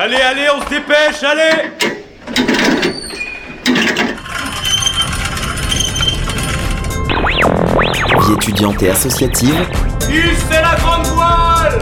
[0.00, 1.72] Allez, allez, on se dépêche, allez.
[8.20, 9.66] Vie étudiante et associative,
[9.98, 11.80] c'est la grande voile.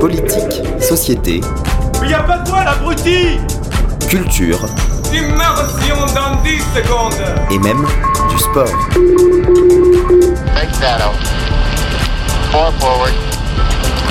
[0.00, 1.40] Politique, société,
[2.00, 3.38] Mais y a pas de voile, abruti.
[4.10, 4.58] Culture.
[5.12, 7.22] Immersion dans 10 secondes.
[7.52, 7.86] Et même
[8.28, 8.66] du sport.
[10.56, 11.12] Big shadow.
[12.50, 13.23] Four forward.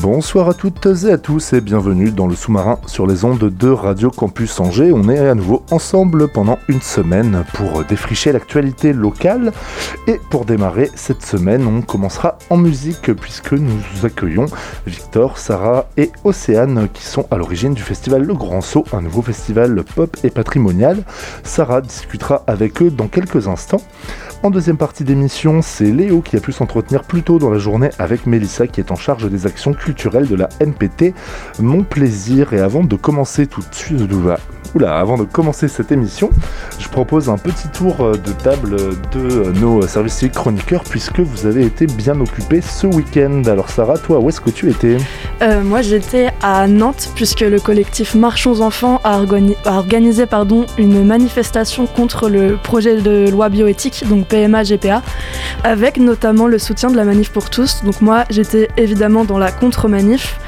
[0.00, 3.68] Bonsoir à toutes et à tous et bienvenue dans le sous-marin sur les ondes de
[3.68, 4.92] Radio Campus Angers.
[4.92, 9.52] On est à nouveau ensemble pendant une semaine pour défricher l'actualité locale.
[10.06, 14.46] Et pour démarrer cette semaine, on commencera en musique puisque nous accueillons
[14.86, 19.22] Victor, Sarah et Océane qui sont à l'origine du festival Le Grand Saut, un nouveau
[19.22, 21.02] festival pop et patrimonial.
[21.42, 23.82] Sarah discutera avec eux dans quelques instants.
[24.44, 27.90] En deuxième partie d'émission, c'est Léo qui a pu s'entretenir plus tôt dans la journée
[27.98, 31.12] avec Mélissa qui est en charge des actions culturelles de la NPT.
[31.58, 34.00] Mon plaisir et avant de commencer tout de suite,
[34.74, 36.30] oula, avant de commencer cette émission,
[36.78, 38.76] je propose un petit tour euh, de table
[39.12, 43.42] de nos services civiques chroniqueurs puisque vous avez été bien occupés ce week-end.
[43.46, 44.98] Alors Sarah, toi, où est-ce que tu étais?
[45.42, 50.26] Euh, moi j'étais à Nantes puisque le collectif Marchons Enfants a, organi- a organisé
[50.76, 55.02] une manifestation contre le projet de loi bioéthique, PMA GPA,
[55.64, 57.82] avec notamment le soutien de la Manif pour tous.
[57.84, 60.38] Donc moi j'étais évidemment dans la contre-manif,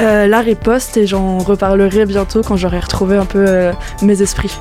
[0.00, 4.58] euh, la riposte et j'en reparlerai bientôt quand j'aurai retrouvé un peu euh, mes esprits.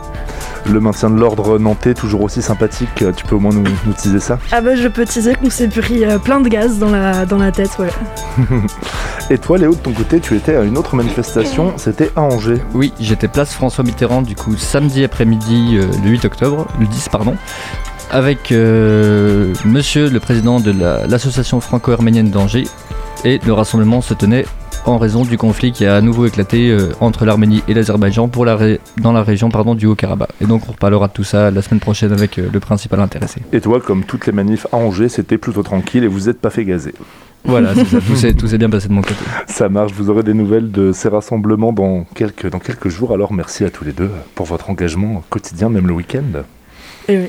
[0.65, 4.19] Le maintien de l'ordre nantais, toujours aussi sympathique, tu peux au moins nous, nous teaser
[4.19, 4.39] ça?
[4.51, 7.37] Ah bah je peux teaser qu'on s'est pris euh, plein de gaz dans la, dans
[7.37, 7.89] la tête, ouais.
[9.29, 12.61] Et toi Léo, de ton côté, tu étais à une autre manifestation, c'était à Angers.
[12.73, 17.09] Oui, j'étais place François Mitterrand du coup samedi après-midi euh, le 8 octobre, le 10
[17.09, 17.35] pardon,
[18.11, 22.67] avec euh, monsieur le président de la- l'association franco-arménienne d'Angers
[23.25, 24.45] et le rassemblement se tenait
[24.85, 28.57] en raison du conflit qui a à nouveau éclaté euh, entre l'Arménie et l'Azerbaïdjan la
[28.97, 30.29] dans la région pardon, du Haut-Karabakh.
[30.41, 33.41] Et donc on reparlera de tout ça la semaine prochaine avec euh, le principal intéressé.
[33.51, 36.49] Et toi, comme toutes les manifs à Angers, c'était plutôt tranquille et vous n'êtes pas
[36.49, 36.93] fait gazer.
[37.45, 39.15] Voilà, c'est ça, tout s'est tout s'est bien passé de mon côté.
[39.47, 43.11] Ça marche, vous aurez des nouvelles de ces rassemblements dans quelques, dans quelques jours.
[43.13, 46.43] Alors merci à tous les deux pour votre engagement quotidien, même le week-end.
[47.09, 47.27] Et oui.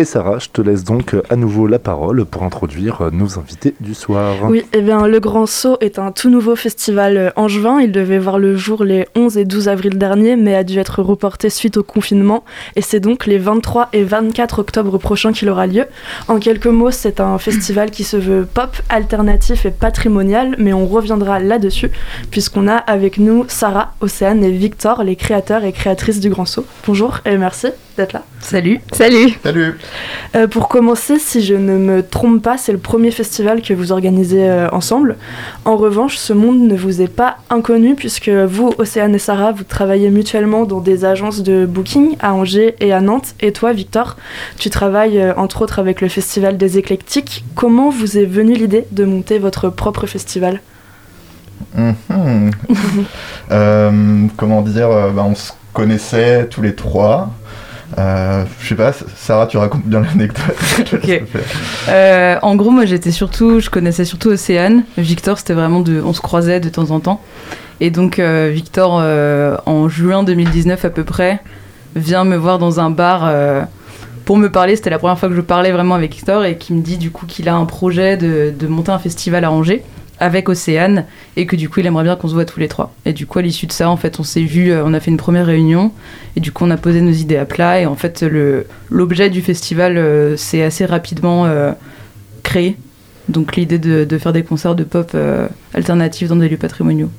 [0.00, 3.92] Et Sarah, je te laisse donc à nouveau la parole pour introduire nos invités du
[3.92, 4.34] soir.
[4.48, 7.80] Oui, eh bien, Le Grand Saut est un tout nouveau festival euh, angevin.
[7.82, 11.02] Il devait voir le jour les 11 et 12 avril dernier, mais a dû être
[11.02, 12.44] reporté suite au confinement.
[12.76, 15.84] Et c'est donc les 23 et 24 octobre prochains qu'il aura lieu.
[16.28, 20.86] En quelques mots, c'est un festival qui se veut pop, alternatif et patrimonial, mais on
[20.86, 21.90] reviendra là-dessus,
[22.30, 26.64] puisqu'on a avec nous Sarah, Océane et Victor, les créateurs et créatrices du Grand Saut.
[26.86, 27.66] Bonjour et merci
[27.96, 28.22] d'être là.
[28.40, 28.80] Salut.
[28.92, 29.38] Salut.
[29.42, 29.78] Salut.
[30.34, 33.92] Euh, pour commencer, si je ne me trompe pas, c'est le premier festival que vous
[33.92, 35.16] organisez euh, ensemble.
[35.64, 39.64] En revanche, ce monde ne vous est pas inconnu puisque vous, Océane et Sarah, vous
[39.64, 43.34] travaillez mutuellement dans des agences de booking à Angers et à Nantes.
[43.40, 44.16] Et toi, Victor,
[44.58, 47.44] tu travailles euh, entre autres avec le Festival des Éclectiques.
[47.54, 50.60] Comment vous est venue l'idée de monter votre propre festival?
[51.74, 52.50] Mhm.
[53.50, 57.30] Euh, comment dire, bah, on se connaissait tous les trois.
[57.98, 60.44] Euh, je sais pas, Sarah, tu racontes bien l'anecdote.
[61.88, 64.84] Euh, en gros, moi, j'étais surtout, je connaissais surtout Océane.
[64.96, 67.20] Victor, c'était vraiment de, on se croisait de temps en temps.
[67.80, 69.02] Et donc, euh, Victor,
[69.66, 71.40] en juin 2019 à peu près,
[71.96, 73.32] vient me voir dans un bar
[74.24, 74.76] pour me parler.
[74.76, 77.10] C'était la première fois que je parlais vraiment avec Victor et qui me dit du
[77.10, 79.82] coup qu'il a un projet de, de monter un festival à Angers
[80.20, 82.94] avec Océane et que du coup il aimerait bien qu'on se voit tous les trois.
[83.04, 85.00] Et du coup à l'issue de ça en fait on s'est vu, euh, on a
[85.00, 85.92] fait une première réunion
[86.36, 88.24] et du coup on a posé nos idées à plat et en fait
[88.90, 91.72] l'objet du festival euh, s'est assez rapidement euh,
[92.42, 92.76] créé.
[93.28, 97.10] Donc l'idée de, de faire des concerts de pop euh, alternatifs dans des lieux patrimoniaux.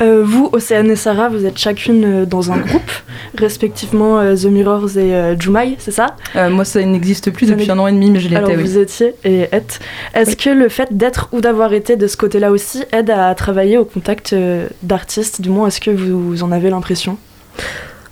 [0.00, 2.90] Euh, vous, Océane et Sarah, vous êtes chacune euh, dans un groupe,
[3.36, 6.16] respectivement euh, The Mirrors et euh, Jumai, c'est ça?
[6.34, 8.60] Euh, moi ça n'existe plus Ça depuis un an et demi mais je Alors l'étais
[8.60, 8.68] oui.
[8.68, 9.80] vous étiez et êtes.
[10.14, 13.76] Est-ce que le fait d'être ou d'avoir été de ce côté-là aussi aide à travailler
[13.78, 15.40] au contact euh, d'artistes?
[15.40, 17.18] Du moins, est-ce que vous en avez l'impression?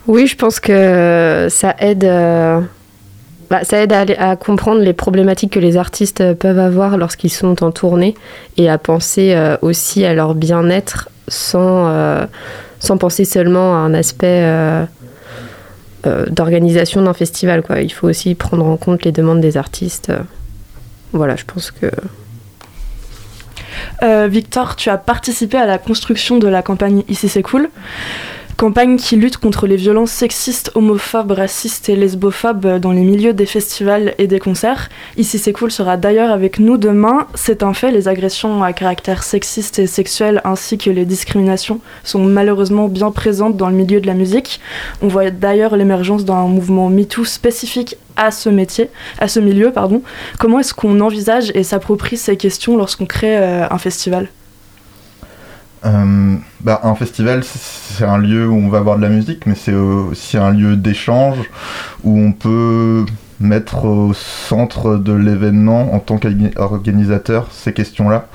[0.06, 2.60] Oui, je pense que ça aide, euh,
[3.48, 7.70] bah, ça aide à, comprendre les problématiques que les artistes peuvent avoir lorsqu'ils sont en
[7.70, 8.14] tournée
[8.56, 12.26] et à penser euh, aussi à leur bien-être sans, euh,
[12.78, 14.84] sans penser seulement à un aspect euh,
[16.06, 17.62] euh, d'organisation d'un festival.
[17.62, 17.80] Quoi.
[17.80, 20.12] Il faut aussi prendre en compte les demandes des artistes.
[21.12, 21.90] Voilà, je pense que
[24.28, 27.68] Victor, tu as participé à la construction de la campagne Ici c'est cool
[28.60, 33.46] campagne qui lutte contre les violences sexistes, homophobes, racistes et lesbophobes dans les milieux des
[33.46, 34.90] festivals et des concerts.
[35.16, 37.26] Ici c'est cool sera d'ailleurs avec nous demain.
[37.34, 42.22] C'est un fait, les agressions à caractère sexiste et sexuel ainsi que les discriminations sont
[42.22, 44.60] malheureusement bien présentes dans le milieu de la musique.
[45.00, 48.90] On voit d'ailleurs l'émergence d'un mouvement MeToo spécifique à ce métier,
[49.20, 50.02] à ce milieu, pardon.
[50.38, 54.28] Comment est-ce qu'on envisage et s'approprie ces questions lorsqu'on crée euh, un festival?
[55.84, 59.54] Euh, bah, un festival, c'est un lieu où on va voir de la musique, mais
[59.54, 61.38] c'est aussi un lieu d'échange
[62.04, 63.04] où on peut
[63.40, 68.28] mettre au centre de l'événement en tant qu'organisateur ces questions-là.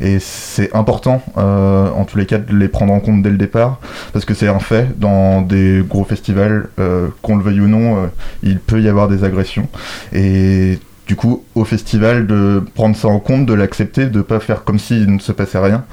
[0.00, 3.36] Et c'est important, euh, en tous les cas, de les prendre en compte dès le
[3.36, 3.78] départ,
[4.12, 7.96] parce que c'est un fait, dans des gros festivals, euh, qu'on le veuille ou non,
[7.96, 8.06] euh,
[8.42, 9.68] il peut y avoir des agressions.
[10.12, 14.62] Et du coup au festival de prendre ça en compte, de l'accepter, de pas faire
[14.62, 15.84] comme s'il ne se passait rien,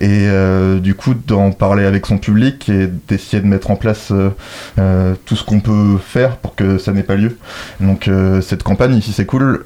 [0.00, 4.08] et euh, du coup d'en parler avec son public et d'essayer de mettre en place
[4.10, 4.30] euh,
[4.78, 7.36] euh, tout ce qu'on peut faire pour que ça n'ait pas lieu.
[7.80, 8.08] Donc
[8.40, 9.64] cette campagne ici c'est cool,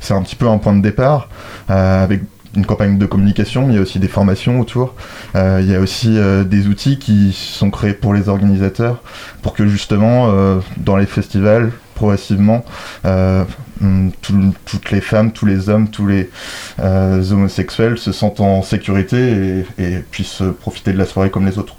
[0.00, 1.30] c'est un petit peu un point de départ
[1.68, 2.20] avec
[2.56, 4.94] une campagne de communication, mais il y a aussi des formations autour.
[5.34, 9.00] il y a aussi des outils qui sont créés pour les organisateurs
[9.40, 12.64] pour que justement dans les festivals, progressivement,
[13.82, 16.30] euh, hum, toutes les femmes, tous les hommes, tous les
[16.80, 21.76] euh, homosexuels se sentent en sécurité et, puissent profiter de la soirée comme les autres.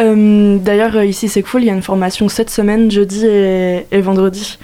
[0.00, 4.58] Euh, d'ailleurs, ici c'est cool, il y a une formation cette semaine, jeudi et, vendredi.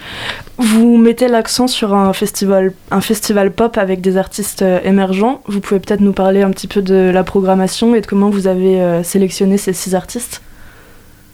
[0.56, 5.42] Vous mettez l'accent sur un festival, un festival pop avec des artistes émergents.
[5.46, 8.46] Vous pouvez peut-être nous parler un petit peu de la programmation et de comment vous
[8.46, 10.40] avez sélectionné ces six artistes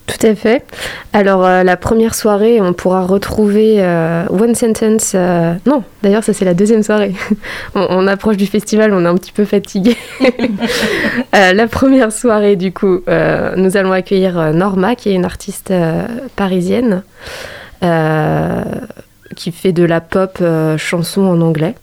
[0.06, 0.64] tout à fait.
[1.12, 5.12] Alors, euh, la première soirée, on pourra retrouver euh, One Sentence.
[5.14, 7.14] Euh, non, d'ailleurs, ça, c'est la deuxième soirée.
[7.74, 9.96] on, approche du festival, on est un petit peu fatigué.
[11.32, 13.00] la première soirée, du coup,
[13.56, 15.72] nous allons accueillir Norma, qui est une artiste
[16.36, 17.02] parisienne
[19.34, 20.42] qui fait de la pop
[20.78, 21.74] chanson en anglais.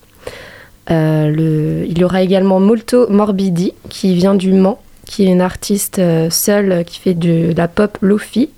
[0.89, 1.85] Le...
[1.87, 4.79] Il y aura également Molto Morbidi, qui vient du Mans
[5.09, 8.51] qui est une artiste euh, seule qui fait de, la pop lofi.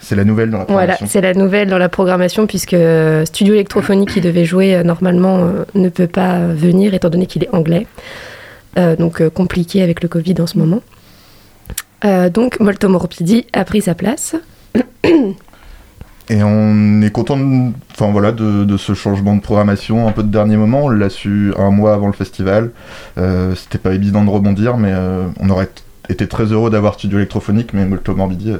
[0.00, 0.96] C'est la nouvelle dans la programmation.
[0.96, 4.82] Voilà, c'est la nouvelle dans la programmation puisque euh, Studio Électrophonique qui devait jouer euh,
[4.82, 7.86] normalement ne peut pas venir étant donné qu'il est anglais.
[8.76, 10.82] donc compliqué avec le Covid en ce moment.
[12.30, 14.34] donc Molto Morbidi a pris sa place.
[16.30, 20.28] Et on est content de, enfin, voilà, de, ce changement de programmation un peu de
[20.28, 20.84] dernier moment.
[20.84, 22.70] On l'a su un mois avant le festival.
[23.16, 25.70] Euh, C'était pas évident de rebondir, mais euh, on aurait
[26.10, 28.58] été très heureux d'avoir Studio électrophonique, mais Molto Morbidi, euh,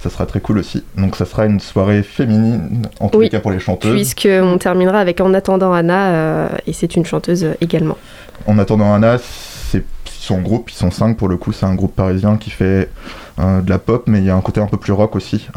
[0.00, 0.84] ça sera très cool aussi.
[0.96, 3.92] Donc ça sera une soirée féminine, en tout cas pour les chanteuses.
[3.92, 7.98] Puisqu'on terminera avec En attendant Anna, et c'est une chanteuse également.
[8.46, 11.94] En attendant Anna, c'est son groupe, ils sont cinq pour le coup, c'est un groupe
[11.94, 12.90] parisien qui fait
[13.38, 15.48] de la pop, mais il y a un côté un peu plus rock aussi.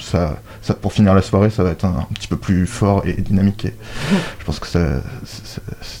[0.00, 0.38] ça,
[0.80, 3.64] pour finir la soirée, ça va être un, petit peu plus fort et dynamique.
[3.64, 3.74] Et
[4.38, 4.80] je pense que ça,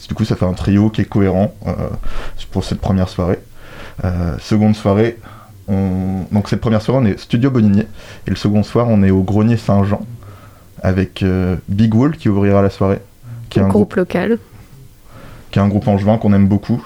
[0.08, 1.72] du coup, ça fait un trio qui est cohérent euh,
[2.50, 3.38] pour cette première soirée.
[4.04, 5.18] Euh, seconde soirée,
[5.68, 7.86] donc cette première soirée, on est Studio Boninier,
[8.26, 10.00] et le second soir, on est au Grenier Saint-Jean
[10.82, 13.00] avec euh, Big Wool qui ouvrira la soirée.
[13.50, 14.38] Qui est un groupe, local.
[15.50, 16.84] Qui est un groupe angevin qu'on aime beaucoup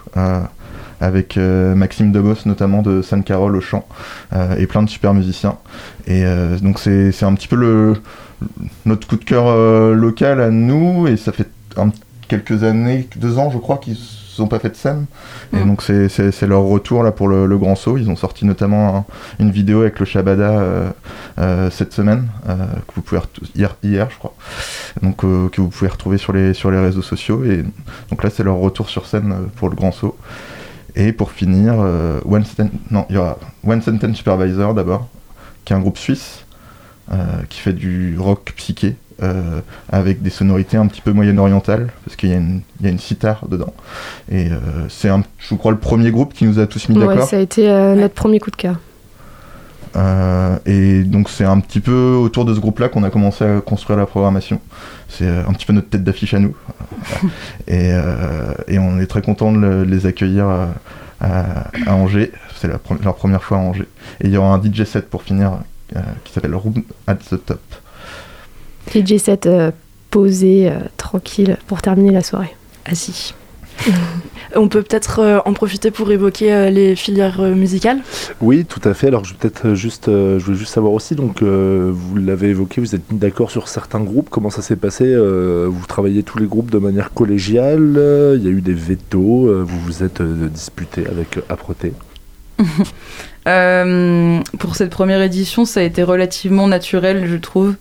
[1.01, 3.87] avec euh, Maxime Debos notamment de San Carole au chant
[4.33, 5.57] euh, et plein de super musiciens.
[6.07, 7.95] Et euh, donc c'est un petit peu le,
[8.85, 9.55] notre coup de cœur
[9.95, 11.49] local à nous et ça fait
[12.29, 13.99] quelques années, deux ans je crois qu'ils
[14.39, 15.07] n'ont pas fait de scène.
[15.53, 15.67] Et mm.
[15.67, 17.97] donc c'est leur retour là pour le, Grand Saut.
[17.99, 19.07] Ils ont sorti notamment
[19.39, 20.93] une vidéo avec le Shabada
[21.71, 23.21] cette semaine, que vous pouvez
[23.55, 24.35] hier, hier je crois,
[25.03, 27.45] donc que vous pouvez retrouver sur les, sur les réseaux sociaux.
[27.45, 27.65] Et
[28.11, 30.17] donc là c'est leur retour sur scène pour le Grand Saut.
[30.97, 32.45] Et pour finir, euh, One,
[32.91, 35.09] non, il y aura One Sentence Supervisor d'abord,
[35.65, 36.45] qui est un groupe suisse
[37.13, 37.17] euh,
[37.49, 39.61] qui fait du rock psyché euh,
[39.91, 42.99] avec des sonorités un petit peu moyen-orientales, parce qu'il y, a une, y a une
[42.99, 43.73] sitar dedans.
[44.31, 44.49] Et
[44.89, 47.29] c'est, je crois, le premier groupe qui nous a tous mis d'accord.
[47.29, 48.77] ça a été notre premier coup de cœur.
[50.67, 53.99] Et donc c'est un petit peu autour de ce groupe-là qu'on a commencé à construire
[53.99, 54.61] la programmation.
[55.09, 56.57] C'est un petit peu notre tête d'affiche à nous.
[57.69, 57.91] et,
[58.69, 60.47] et, on est très content de les accueillir
[61.21, 62.33] à, Angers.
[62.57, 63.89] C'est leur première fois à Angers.
[64.21, 65.59] Et il y aura un DJ set pour finir
[65.97, 67.61] euh, qui s'appelle Room at the Top.
[68.93, 69.71] DJ set euh,
[70.11, 72.57] posé, euh, tranquille, pour terminer la soirée.
[72.85, 73.35] Assis.
[74.57, 77.99] On peut peut-être euh, en profiter pour évoquer euh, les filières euh, musicales?
[78.41, 79.09] Oui, tout à fait.
[79.09, 81.15] Alors, je vais peut-être juste, je voulais juste savoir aussi.
[81.15, 84.29] Donc, vous l'avez évoqué, vous êtes mis d'accord sur certains groupes.
[84.31, 88.35] Comment ça s'est passé Vous travaillez tous les groupes de manière collégiale.
[88.37, 89.65] Il y a eu des vétos.
[89.65, 91.93] vous vous êtes disputé avec Aproté.
[94.59, 97.75] pour cette première édition, ça a été relativement naturel, je trouve.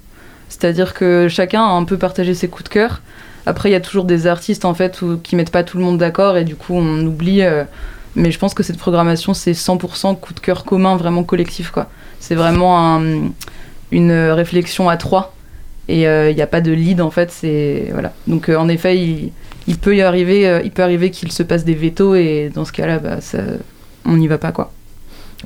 [0.49, 3.01] C'est-à-dire que chacun a un peu partagé ses coups de cœur.
[3.45, 5.97] Après, il y a toujours des artistes en fait qui mettent pas tout le monde
[5.97, 7.41] d'accord et du coup on oublie.
[7.41, 7.63] Euh,
[8.15, 11.87] mais je pense que cette programmation c'est 100% coup de cœur commun, vraiment collectif quoi.
[12.19, 13.01] C'est vraiment
[13.91, 15.35] une réflexion à trois
[15.89, 17.31] et euh, il n'y a pas de lead en fait.
[17.31, 18.13] C'est voilà.
[18.27, 18.97] Donc euh, en effet,
[19.67, 22.71] il, peut y arriver, il peut arriver qu'il se passe des vétos et dans ce
[22.71, 23.17] cas-là, bah,
[24.05, 24.71] on n'y va pas quoi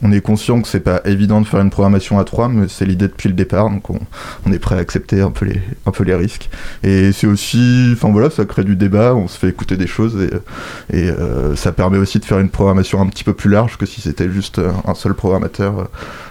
[0.04, 2.86] on est conscient que c'est pas évident de faire une programmation à 3, mais c'est
[2.86, 6.50] l'idée depuis le départ, donc on, est prêt à accepter un peu les, risques.
[6.84, 10.18] Et c'est aussi, enfin voilà, ça crée du débat, on se fait écouter des choses
[10.22, 13.77] et, et euh, ça permet aussi de faire une programmation un petit peu plus large
[13.77, 15.89] que si c'était juste un seul programmateur.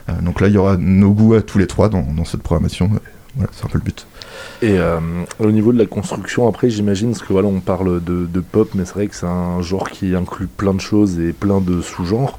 [0.08, 2.42] Euh, donc là, il y aura nos goûts à tous les trois dans, dans cette
[2.42, 2.90] programmation.
[3.34, 4.06] Voilà, c'est un peu le but.
[4.62, 4.98] Et euh,
[5.38, 8.84] au niveau de la construction, après, j'imagine, parce que voilà, on parle de, pop, mais
[8.84, 12.38] c'est vrai que c'est un genre qui inclut plein de choses et plein de sous-genres.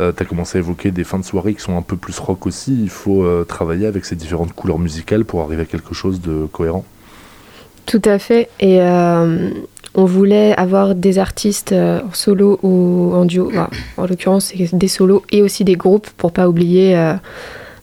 [0.00, 2.18] Euh, tu as commencé à évoquer des fins de soirée qui sont un peu plus
[2.18, 2.76] rock aussi.
[2.80, 6.46] Il faut euh, travailler avec ces différentes couleurs musicales pour arriver à quelque chose de
[6.46, 6.84] cohérent.
[7.84, 8.48] Tout à fait.
[8.60, 8.80] Et
[9.94, 13.50] on voulait avoir des artistes en solo ou en duo.
[13.96, 16.94] en l'occurrence, des solos et aussi des groupes pour pas oublier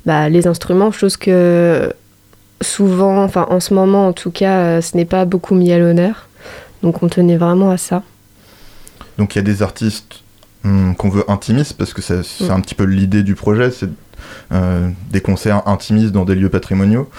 [0.05, 1.91] bah, les instruments, chose que
[2.65, 5.79] souvent, enfin en ce moment en tout cas, euh, ce n'est pas beaucoup mis à
[5.79, 6.27] l'honneur.
[6.83, 8.03] Donc on tenait vraiment à ça.
[9.17, 10.21] Donc il y a des artistes
[10.63, 12.51] hum, qu'on veut intimistes, parce que c'est mm.
[12.51, 13.89] un petit peu l'idée du projet, c'est
[14.51, 17.09] euh, des concerts intimistes dans des lieux patrimoniaux.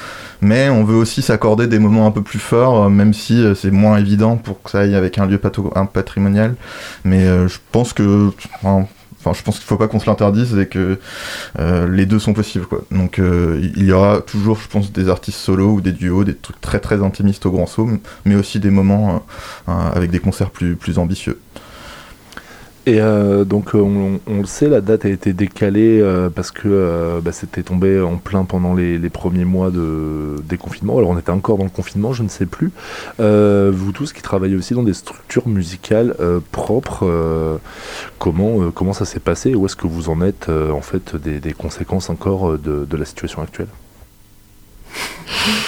[0.40, 3.70] Mais on veut aussi s'accorder des moments un peu plus forts, euh, même si c'est
[3.70, 6.54] moins évident pour que ça aille avec un lieu patrimonial.
[7.04, 8.30] Mais je pense que
[9.34, 10.98] je pense qu'il ne faut pas qu'on se l'interdise et que
[11.58, 12.66] euh, les deux sont possibles.
[12.90, 16.34] Donc, euh, il y aura toujours, je pense, des artistes solo ou des duos, des
[16.34, 17.88] trucs très intimistes au grand saut,
[18.24, 19.24] mais aussi des moments
[19.68, 21.38] euh, avec des concerts plus ambitieux.
[22.88, 27.20] Et euh, donc euh, on, le sait, la date a été décalée euh, parce que
[27.20, 30.96] bah, c'était tombé en plein pendant les, premiers mois de déconfinement.
[30.96, 32.70] Alors on était encore dans le confinement, je ne sais plus.
[33.18, 36.14] vous tous qui travaillez aussi dans des structures musicales
[36.52, 37.58] propres,
[38.18, 39.54] comment, comment ça s'est passé?
[39.54, 43.42] Où est-ce que vous en êtes en fait des, conséquences encore de, de la situation
[43.42, 43.68] actuelle?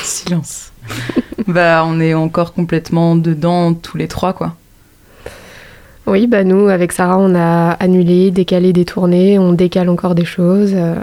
[0.02, 0.72] Silence.
[1.48, 4.54] bah on est encore complètement dedans tous les trois quoi.
[6.09, 10.25] Oui, bah nous, avec Sarah, on a annulé, décalé des tournées, on décale encore des
[10.25, 10.73] choses.
[10.75, 10.95] Euh,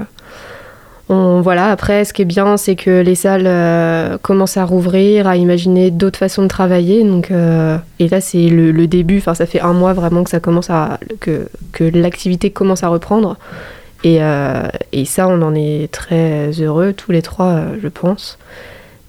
[1.10, 5.28] on, voilà, après, ce qui est bien, c'est que les salles euh, commencent à rouvrir,
[5.28, 7.04] à imaginer d'autres façons de travailler.
[7.04, 9.20] Donc, euh, et là, c'est le, début.
[9.20, 13.38] Enfin, ça fait un mois vraiment que que, que l'activité commence à reprendre.
[14.04, 14.20] Et,
[14.92, 18.40] et, ça, on en est très heureux tous les trois, je pense.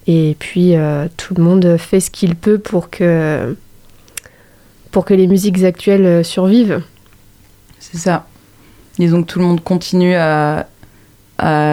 [0.07, 0.75] Et puis,
[1.17, 3.57] tout le monde fait ce qu'il peut pour que
[4.90, 6.83] pour que les musiques actuelles euh, survivent.
[7.78, 8.26] C'est ça.
[8.99, 10.66] Disons que tout le monde continue à,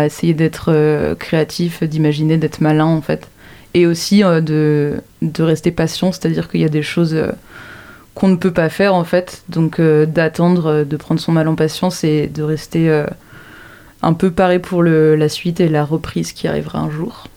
[0.05, 3.29] essayer d'être euh, créatif, d'imaginer, d'être malin en fait.
[3.73, 7.15] Et aussi euh, de, de, rester patient, c'est-à-dire qu'il y a des choses
[8.13, 9.43] qu'on ne peut pas faire en fait.
[9.47, 13.05] Donc d'attendre, de prendre son mal en patience et de rester
[14.01, 17.27] un peu paré pour la suite et la reprise qui arrivera un jour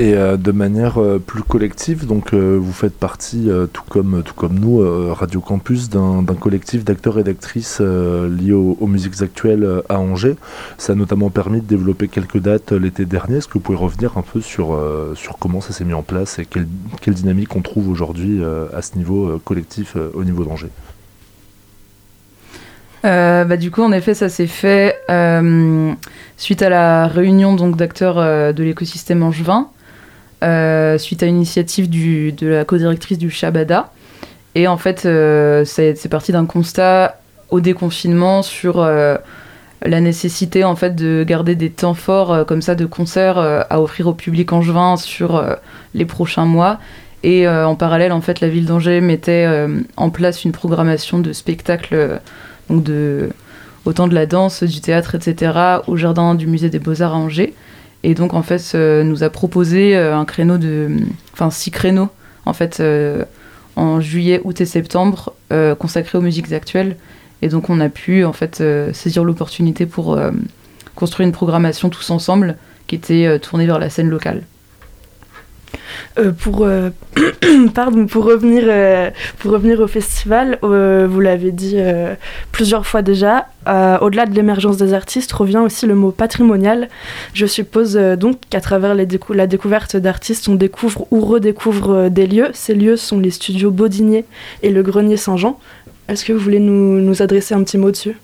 [0.00, 2.06] et euh, de manière euh, plus collective.
[2.06, 4.80] Donc euh, vous faites partie, tout, comme, tout comme nous,
[5.12, 10.36] Radio Campus, d'un collectif d'acteurs et d'actrices liés aux, musiques actuelles à Angers.
[10.78, 13.36] Ça a notamment permis de développer quelques dates l'été dernier.
[13.36, 14.78] Est-ce que vous pouvez revenir un peu sur,
[15.14, 18.40] sur comment ça s'est mis en place et quelle, dynamique on trouve aujourd'hui
[18.74, 20.70] à ce niveau collectif au niveau d'Angers?
[23.02, 24.96] Bah, du coup, en effet, ça s'est fait
[26.36, 29.68] suite à la réunion donc d'acteurs de l'écosystème angevin.
[30.42, 33.92] Euh, suite à une initiative de la co-directrice du Shabada.
[34.54, 37.18] Et en fait, euh, c'est parti d'un constat
[37.50, 39.16] au déconfinement sur euh,
[39.84, 44.06] la nécessité en fait de garder des temps forts comme ça de concerts à offrir
[44.06, 45.44] au public angevin sur
[45.94, 46.78] les prochains mois.
[47.22, 49.46] Et en parallèle, en fait, la ville d'Angers mettait
[49.96, 52.20] en place une programmation de spectacles,
[52.68, 53.30] donc de
[53.86, 55.52] autant de la danse, du théâtre, etc.,
[55.86, 57.54] au jardin du musée des Beaux-Arts à Angers.
[58.02, 60.88] Et donc, en fait, nous a proposé euh, un créneau de.
[61.32, 62.08] Enfin, six créneaux,
[62.46, 63.24] en fait, euh,
[63.76, 66.96] en juillet, août et septembre, euh, consacrés aux musiques actuelles.
[67.42, 70.20] Et donc, on a pu, en fait, saisir l'opportunité pour
[70.94, 74.42] construire une programmation tous ensemble qui était tournée vers la scène locale.
[76.18, 76.90] Euh, pour, euh,
[77.74, 81.78] pardon, pour, revenir, euh, pour revenir au festival, vous l'avez dit
[82.52, 83.48] plusieurs fois déjà,
[84.00, 86.88] au-delà de l'émergence des artistes revient aussi le mot patrimonial.
[87.34, 92.50] Je suppose donc qu'à travers la découverte d'artistes, on découvre ou redécouvre des lieux.
[92.52, 94.24] Ces lieux sont les studios Baudinier
[94.62, 95.58] et le Grenier Saint-Jean.
[96.08, 98.16] Est-ce que vous voulez nous, adresser un petit mot dessus?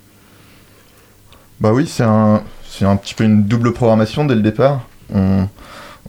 [1.61, 2.43] Bah oui, c'est un,
[2.83, 4.87] un petit peu une double programmation dès le départ.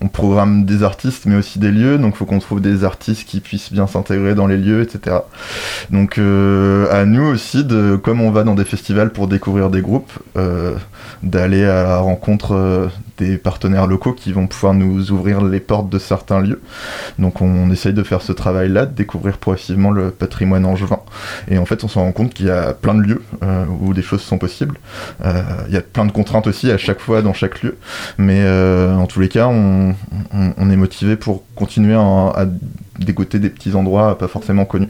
[0.01, 3.39] On programme des artistes, mais aussi des lieux, donc faut qu'on trouve des artistes qui
[3.39, 5.17] puissent bien s'intégrer dans les lieux, etc.
[5.89, 9.81] Donc euh, à nous aussi, de, comme on va dans des festivals pour découvrir des
[9.81, 10.75] groupes, euh,
[11.23, 12.87] d'aller à la rencontre euh,
[13.17, 16.61] des partenaires locaux qui vont pouvoir nous ouvrir les portes de certains lieux.
[17.19, 20.99] Donc on essaye de faire ce travail-là, de découvrir progressivement le patrimoine angevin.
[21.49, 23.93] Et en fait, on se rend compte qu'il y a plein de lieux euh, où
[23.93, 24.77] des choses sont possibles.
[25.25, 27.77] Euh, Il y a plein de contraintes aussi à chaque fois dans chaque lieu.
[28.17, 29.95] Mais euh, en tous les cas, on,
[30.69, 32.45] est motivé pour continuer à, à
[32.99, 34.89] dégoter des petits endroits pas forcément connus.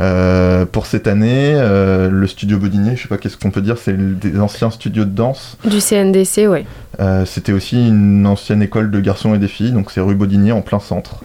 [0.00, 3.78] Euh, pour cette année, euh, le studio Bodinier, je sais pas qu'est-ce qu'on peut dire,
[3.78, 5.56] c'est des anciens studios de danse.
[5.64, 6.66] Du CNDC, ouais.
[7.00, 10.52] Euh, C'était aussi une ancienne école de garçons et des filles, donc c'est rue Bodinier
[10.52, 11.20] en plein centre.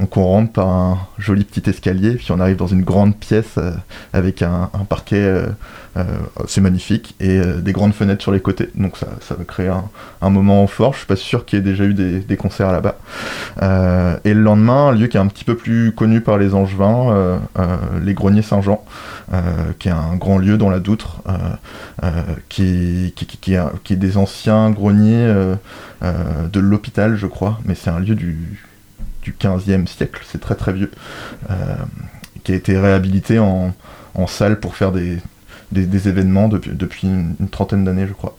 [0.00, 3.58] Donc on rentre par un joli petit escalier, puis on arrive dans une grande pièce
[4.12, 5.32] avec un, un parquet,
[6.46, 8.70] c'est magnifique, et euh, des grandes fenêtres sur les côtés.
[8.74, 9.70] Donc ça, ça va créer
[10.20, 10.92] un, moment fort.
[10.92, 12.96] Je suis pas sûr qu'il y ait déjà eu des, concerts là-bas.
[13.62, 16.54] Euh, et le lendemain, un lieu qui est un petit peu plus connu par les
[16.54, 18.84] Angevins, euh, euh, les Greniers Saint-Jean,
[19.32, 19.40] euh,
[19.78, 21.32] qui est un grand lieu dans la Doutre, euh,
[22.04, 25.54] euh, qui, est, des anciens greniers euh,
[26.02, 28.58] euh, de l'hôpital, je crois, mais c'est un lieu du,
[29.22, 30.90] du 15e siècle, c'est très très vieux,
[31.50, 31.54] euh,
[32.44, 33.72] qui a été réhabilité en
[34.26, 35.18] salle pour faire des,
[35.72, 38.36] des, événements depuis, depuis une, trentaine d'années, je crois.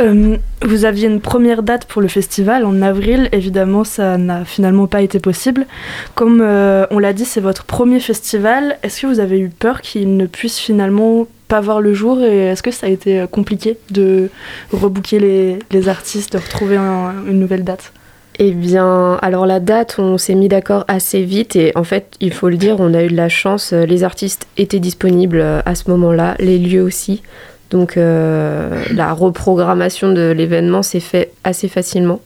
[0.00, 4.86] Euh, vous aviez une première date pour le festival en avril, évidemment ça n'a finalement
[4.86, 5.66] pas été possible.
[6.14, 8.78] Comme euh, on l'a dit, c'est votre premier festival.
[8.84, 12.46] Est-ce que vous avez eu peur qu'il ne puisse finalement pas voir le jour et
[12.48, 14.30] est-ce que ça a été euh, compliqué de
[14.72, 17.92] rebooker les, les artistes, de retrouver un- une nouvelle date?
[18.38, 22.34] Eh bien, alors la date, on s'est mis d'accord assez vite et en fait, il
[22.34, 23.72] faut le dire, on a eu de la chance.
[23.72, 27.22] euh, Les artistes étaient disponibles euh, à ce moment-là, les lieux aussi.
[27.70, 32.20] Donc euh, la reprogrammation de l'événement s'est fait assez facilement.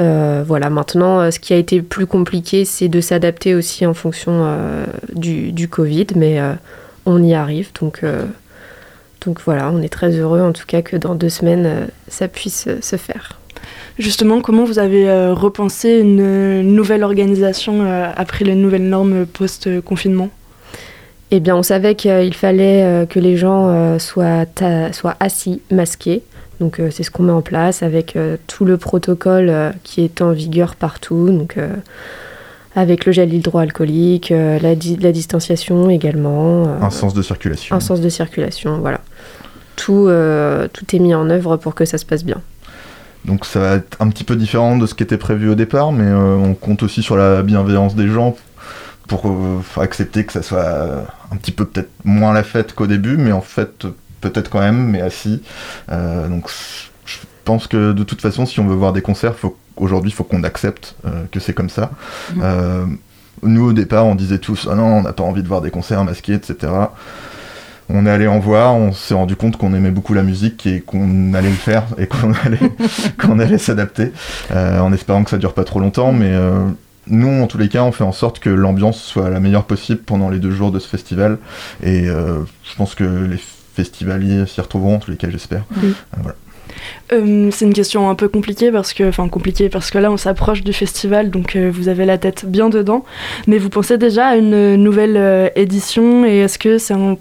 [0.00, 4.56] Voilà, maintenant, ce qui a été plus compliqué, c'est de s'adapter aussi en fonction
[5.12, 6.40] du, Covid, mais
[7.04, 7.70] on y arrive.
[7.80, 8.04] Donc,
[9.44, 12.96] voilà, on est très heureux en tout cas que dans deux semaines, ça puisse se
[12.96, 13.37] faire.
[13.98, 19.26] Justement, comment vous avez euh, repensé une, une nouvelle organisation euh, après les nouvelles normes
[19.26, 20.30] post-confinement?
[21.30, 24.46] Eh bien, on savait qu'il fallait euh, que les gens soient,
[25.20, 26.22] assis, masqués.
[26.60, 30.02] Donc, euh, c'est ce qu'on met en place avec euh, tout le protocole euh, qui
[30.02, 31.28] est en vigueur partout.
[31.30, 31.68] Donc, euh,
[32.74, 36.64] avec le gel hydroalcoolique, euh, la, di- la distanciation également.
[36.66, 37.76] euh, Un sens de circulation.
[37.76, 39.00] un sens de circulation, voilà.
[39.76, 42.40] Tout, euh, tout est mis en œuvre pour que ça se passe bien.
[43.28, 45.92] Donc ça va être un petit peu différent de ce qui était prévu au départ,
[45.92, 48.36] mais euh, on compte aussi sur la bienveillance des gens
[49.06, 53.16] pour euh, accepter que ça soit un petit peu peut-être moins la fête qu'au début,
[53.16, 53.86] mais en fait
[54.20, 55.42] peut-être quand même, mais assis.
[55.90, 56.50] Euh, donc
[57.04, 60.14] je pense que de toute façon, si on veut voir des concerts, faut aujourd'hui, il
[60.14, 61.90] faut qu'on accepte euh, que c'est comme ça.
[62.40, 62.86] Euh,
[63.42, 65.70] nous au départ, on disait tous, ah non, on n'a pas envie de voir des
[65.70, 66.72] concerts masqués, etc.
[67.88, 70.80] On est allé en voir, on s'est rendu compte qu'on aimait beaucoup la musique et
[70.80, 72.58] qu'on allait le faire et qu'on allait,
[73.18, 74.12] qu'on allait s'adapter,
[74.50, 76.12] euh, en espérant que ça dure pas trop longtemps.
[76.12, 76.66] Mais euh,
[77.06, 80.00] nous, en tous les cas, on fait en sorte que l'ambiance soit la meilleure possible
[80.00, 81.38] pendant les deux jours de ce festival.
[81.82, 83.40] Et euh, je pense que les
[83.74, 85.64] festivaliers s'y retrouveront, en tous les cas, j'espère.
[85.82, 85.94] Oui.
[86.20, 86.36] Voilà.
[87.12, 90.16] Euh, c'est une question un peu compliquée parce que, enfin compliquée parce que là on
[90.16, 93.04] s'approche du festival donc euh, vous avez la tête bien dedans.
[93.46, 97.16] Mais vous pensez déjà à une nouvelle euh, édition et est-ce que c'est un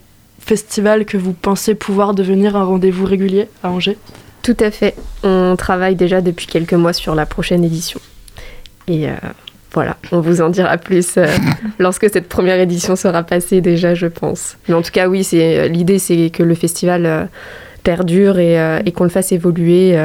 [0.47, 3.97] festival que vous pensez pouvoir devenir un rendez-vous régulier à Angers
[4.43, 4.95] Tout à fait.
[5.23, 7.99] On travaille déjà depuis quelques mois sur la prochaine édition.
[8.87, 9.13] Et euh,
[9.73, 11.27] voilà, on vous en dira plus euh,
[11.79, 14.57] lorsque cette première édition sera passée déjà, je pense.
[14.67, 17.25] Mais en tout cas, oui, c'est euh, l'idée, c'est que le festival euh,
[17.83, 18.55] perdure et,
[18.85, 19.97] et qu'on le fasse évoluer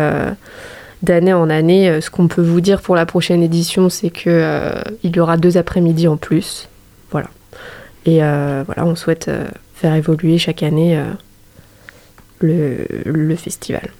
[1.03, 2.01] d'année en année.
[2.01, 5.57] Ce qu'on peut vous dire pour la prochaine édition, c'est que il y aura deux
[5.57, 6.69] après-midi en plus.
[7.11, 7.29] Voilà.
[8.07, 9.29] Et voilà, on souhaite
[9.83, 11.05] faire évoluer chaque année euh,
[12.41, 13.91] le, le festival.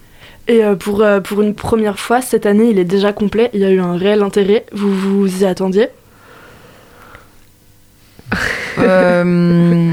[0.49, 3.51] Et euh, pour, euh, pour une première fois, cette année, il est déjà complet.
[3.53, 4.65] Il y a eu un réel intérêt.
[4.73, 5.89] Vous vous y attendiez?
[8.79, 9.93] Euh,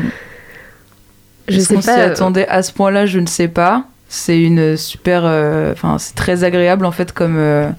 [1.48, 3.08] Je Est-ce sais qu'on s'y pas, attendait à ce point-là?
[3.08, 3.84] Je ne sais pas.
[4.08, 5.22] C'est une super.
[5.26, 7.70] euh, Enfin, c'est très agréable en fait comme, euh,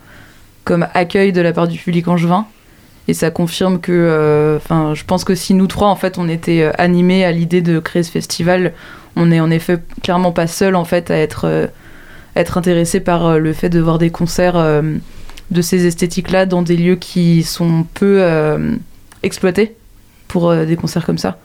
[0.64, 2.46] comme accueil de la part du public angevin.
[3.10, 6.70] Et ça confirme que, enfin, je pense que si nous trois, en fait, on était
[6.78, 8.72] animés à l'idée de créer ce festival,
[9.16, 11.68] on est en effet clairement pas seul, en fait, à être,
[12.36, 14.82] être intéressé par le fait de voir des concerts
[15.50, 18.24] de ces esthétiques-là dans des lieux qui sont peu
[19.24, 19.74] exploités
[20.28, 21.38] pour des concerts comme ça.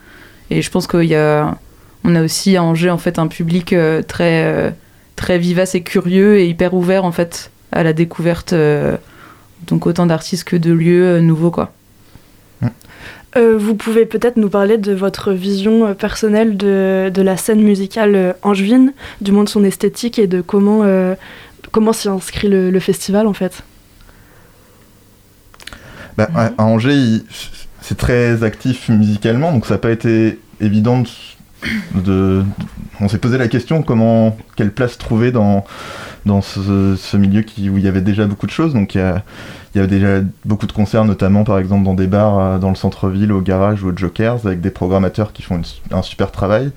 [0.49, 1.57] Et je pense qu'il y a,
[2.05, 4.69] on a aussi à Angers en fait un public euh, très euh,
[5.15, 8.95] très vivace et curieux et hyper ouvert en fait à la découverte euh,
[9.67, 11.71] donc autant d'artistes que de lieux nouveaux quoi.
[13.35, 18.93] vous pouvez peut-être nous parler de votre vision personnelle de, de, la scène musicale angevine,
[19.21, 20.83] du moins de son esthétique et de comment,
[21.71, 23.63] comment s'y inscrit le, festival en fait?
[26.17, 27.23] Bah, à Angers,
[27.81, 31.03] c'est très actif musicalement, donc ça n'a pas été évident
[31.93, 32.43] de,
[32.99, 35.65] on s'est posé la question comment quelle place trouver dans
[36.25, 39.01] dans ce, milieu qui, où il y avait déjà beaucoup de choses donc il y,
[39.01, 39.23] a,
[39.73, 42.69] il y avait déjà beaucoup de concerts notamment par exemple dans des bars euh, dans
[42.69, 45.61] le centre-ville au garage ou au Jokers avec des programmateurs qui font
[45.91, 46.71] un super travail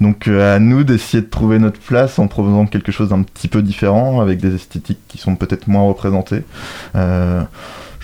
[0.00, 3.48] donc euh, à nous d'essayer de trouver notre place en proposant quelque chose d'un petit
[3.48, 6.44] peu différent avec des esthétiques qui sont peut-être moins représentées
[6.94, 7.42] euh,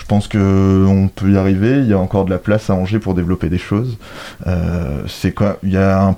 [0.00, 1.78] je pense qu'on peut y arriver.
[1.78, 3.96] Il y a encore de la place à Angers pour développer des choses.
[4.48, 6.16] Euh, c'est quoi Il y a un,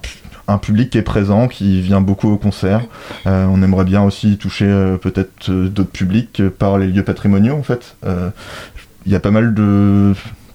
[0.59, 2.83] public qui est présent, qui vient beaucoup au concert.
[3.27, 7.62] Euh, on aimerait bien aussi toucher euh, peut-être d'autres publics par les lieux patrimoniaux en
[7.62, 7.97] fait.
[9.05, 10.12] Il y a pas mal de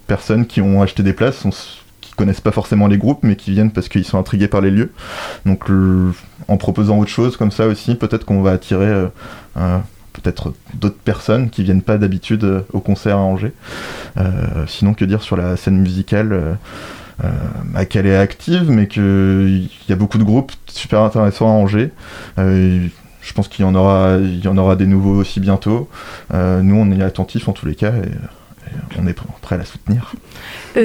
[0.07, 1.43] personnes qui ont acheté des places,
[1.99, 4.71] qui connaissent pas forcément les groupes, mais qui viennent parce qu'ils sont intrigués par les
[4.71, 4.91] lieux.
[5.45, 5.65] Donc
[6.47, 9.07] en proposant autre chose comme ça aussi, peut-être qu'on va attirer
[10.21, 13.53] peut-être d'autres personnes qui viennent pas d'habitude euh, au concert à Angers.
[14.17, 16.57] Euh, sinon, que dire sur la scène musicale
[17.23, 21.91] euh, qu'elle est active, mais qu'il y a beaucoup de groupes super intéressants à Angers.
[22.38, 25.89] je pense qu'il y en aura, y en aura des nouveaux aussi bientôt.
[26.34, 28.12] nous, on est attentifs en tous les cas et,
[28.99, 30.13] on est prêt à la soutenir.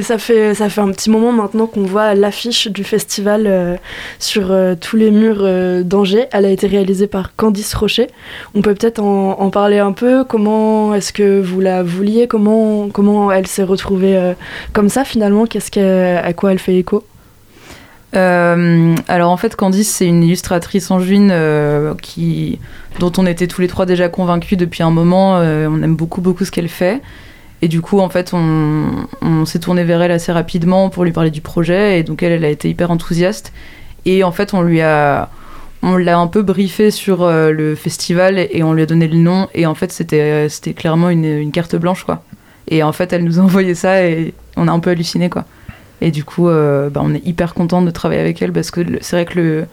[0.02, 3.76] ça, fait, ça fait un petit moment maintenant qu'on voit l'affiche du festival euh,
[4.18, 6.26] sur euh, tous les murs euh, d'Angers.
[6.32, 8.08] Elle a été réalisée par Candice Rocher.
[8.54, 10.24] On peut peut-être en, parler un peu.
[10.24, 12.26] Comment est-ce que vous la vouliez?
[12.26, 14.34] Comment, comment elle s'est retrouvée
[14.72, 15.46] comme ça finalement?
[15.46, 17.04] Qu'est-ce À quoi elle fait écho?
[18.14, 22.58] Alors en fait, Candice, c'est une illustratrice en juin qui,
[22.98, 25.36] dont on était tous les trois déjà convaincus depuis un moment.
[25.36, 27.00] on aime beaucoup beaucoup ce qu'elle fait.
[27.62, 31.30] Et du coup, en fait, on, s'est tourné vers elle assez rapidement pour lui parler
[31.30, 32.00] du projet.
[32.00, 33.52] Et donc, elle, elle a été hyper enthousiaste.
[34.04, 35.30] Et en fait, on lui a.
[35.84, 39.18] On l'a un peu briefé sur euh, le festival et on lui a donné le
[39.18, 39.48] nom.
[39.52, 42.22] Et en fait, c'était, c'était clairement une, carte blanche, quoi.
[42.68, 45.44] Et en fait, elle nous a envoyé ça et on a un peu halluciné, quoi.
[46.00, 48.80] Et du coup, euh, bah, on est hyper content de travailler avec elle parce que
[49.00, 49.66] c'est vrai que le,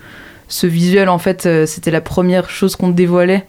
[0.48, 3.46] ce visuel, en fait, euh, c'était la première chose qu'on dévoilait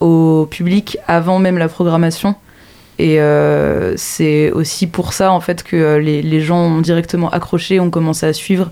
[0.00, 2.34] au public avant même la programmation.
[2.98, 7.28] Et euh, c'est aussi pour ça en fait que euh, les, les, gens ont directement
[7.30, 8.70] accroché, ont commencé à suivre,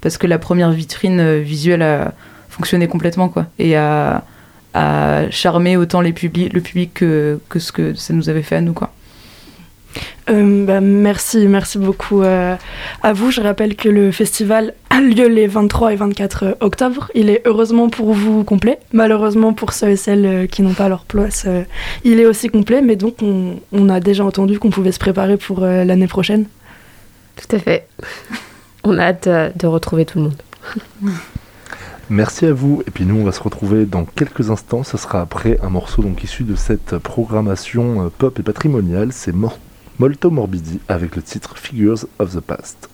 [0.00, 2.14] parce que la première vitrine euh, visuelle a
[2.48, 4.22] fonctionné complètement quoi, et a,
[4.74, 8.56] a charmé autant les publics, le public que, que ce que ça nous avait fait
[8.56, 8.92] à nous quoi.
[10.30, 12.56] Euh, bah, merci, merci beaucoup euh,
[13.02, 13.30] à vous.
[13.30, 17.10] Je rappelle que le festival a lieu les 23 et 24 octobre.
[17.14, 18.78] Il est heureusement pour vous complet.
[18.92, 21.46] Malheureusement pour ceux et celles euh, qui n'ont pas leur place,
[22.04, 22.80] il est aussi complet.
[22.80, 26.46] Mais donc on, a déjà entendu qu'on pouvait se préparer pour l'année prochaine.
[27.36, 27.86] Tout à fait.
[28.86, 30.42] On a hâte de retrouver tout le monde.
[32.10, 32.82] Merci à vous.
[32.86, 34.82] Et puis nous, on va se retrouver dans quelques instants.
[34.82, 39.10] Ce sera après un morceau donc issu de cette programmation pop et patrimoniale.
[39.10, 39.58] C'est Mort
[40.00, 42.90] Molto Morbidi avec le titre Figures of the Past.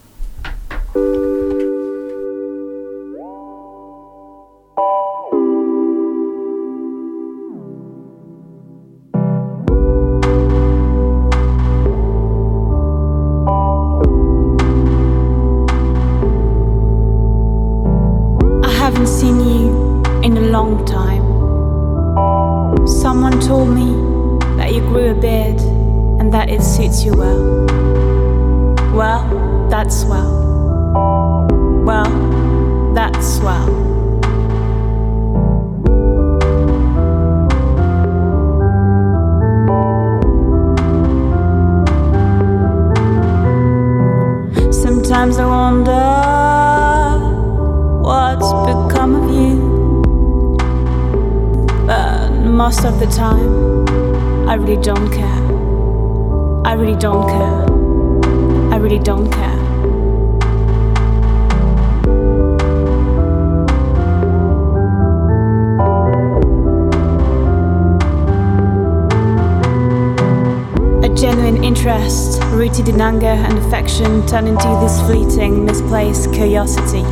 [71.62, 77.02] Distressed, rooted in anger and affection, turn into this fleeting, misplaced curiosity.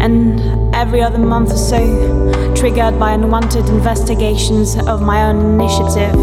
[0.00, 6.14] And every other month or so, triggered by unwanted investigations of my own initiative,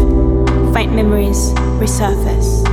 [0.74, 2.65] faint memories resurface.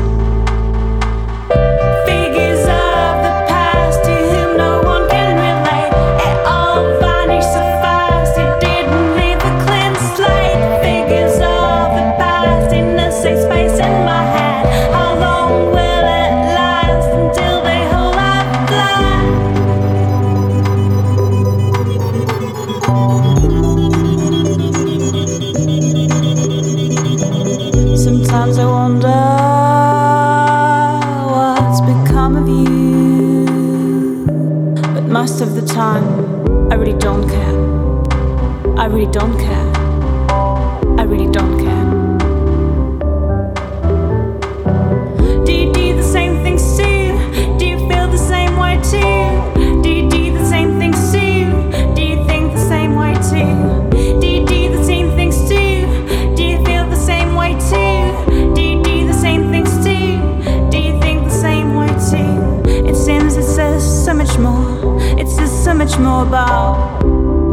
[65.84, 67.04] Much more about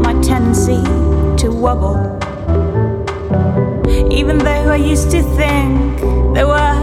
[0.04, 0.80] my tendency
[1.36, 1.98] to wobble.
[4.08, 5.98] Even though I used to think
[6.34, 6.76] there were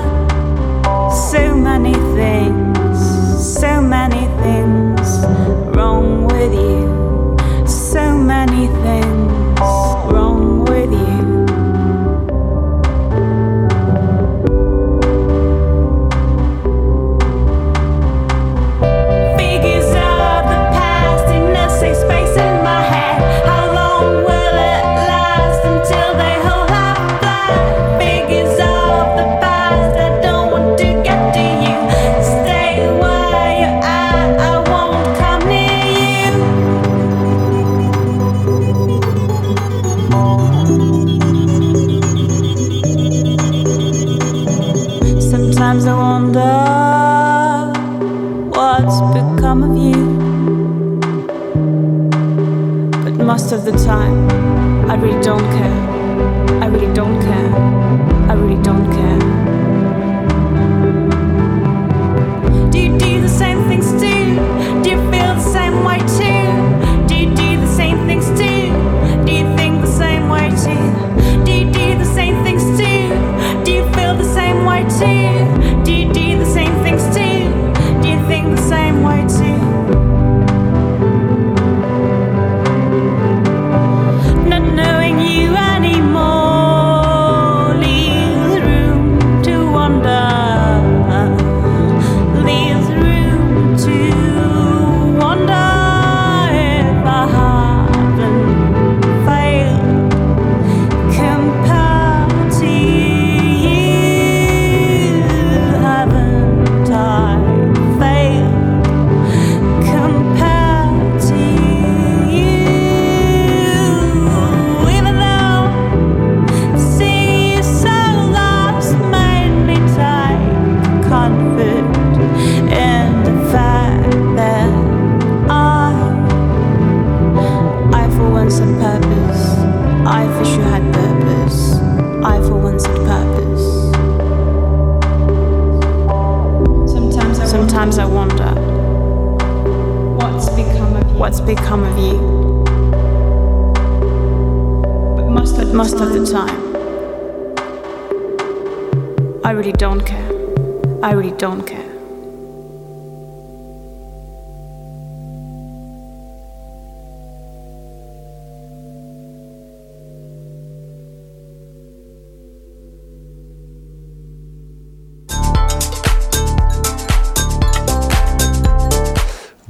[1.32, 3.00] so many things,
[3.60, 5.08] so many things
[5.74, 6.77] wrong with you.